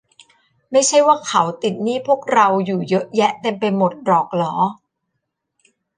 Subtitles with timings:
[0.71, 4.53] ไม่ใช่ว่าเขาติดหนี้พวกเราอยู่เยอะแยะเต็มไปหมดหรอกหรอ?